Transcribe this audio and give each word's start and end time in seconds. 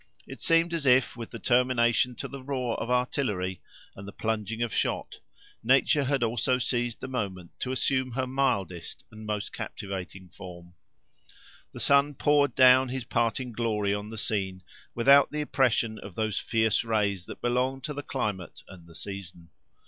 It 0.25 0.41
seemed 0.41 0.73
as 0.73 0.87
if, 0.87 1.15
with 1.15 1.29
the 1.29 1.37
termination 1.37 2.15
of 2.23 2.31
the 2.31 2.41
roar 2.41 2.75
of 2.81 2.89
artillery 2.89 3.61
and 3.95 4.07
the 4.07 4.11
plunging 4.11 4.63
of 4.63 4.73
shot, 4.73 5.19
nature 5.61 6.05
had 6.05 6.23
also 6.23 6.57
seized 6.57 7.01
the 7.01 7.07
moment 7.07 7.51
to 7.59 7.71
assume 7.71 8.13
her 8.13 8.25
mildest 8.25 9.03
and 9.11 9.27
most 9.27 9.53
captivating 9.53 10.29
form. 10.29 10.73
The 11.71 11.79
sun 11.79 12.15
poured 12.15 12.55
down 12.55 12.89
his 12.89 13.05
parting 13.05 13.51
glory 13.51 13.93
on 13.93 14.09
the 14.09 14.17
scene, 14.17 14.63
without 14.95 15.29
the 15.31 15.41
oppression 15.41 15.99
of 15.99 16.15
those 16.15 16.39
fierce 16.39 16.83
rays 16.83 17.27
that 17.27 17.39
belong 17.39 17.79
to 17.81 17.93
the 17.93 18.01
climate 18.01 18.63
and 18.67 18.87
the 18.87 18.95
season. 18.95 19.49